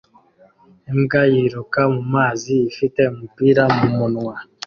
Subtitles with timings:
[0.91, 4.35] Imbwa yiruka mumazi ifite umupira mumunwa